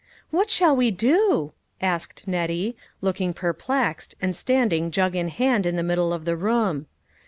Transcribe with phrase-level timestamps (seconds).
[0.31, 5.83] "What shall we do?" asked Nettie, looking perplexed, and standing jug in hand in the
[5.83, 6.87] mid dle of the room.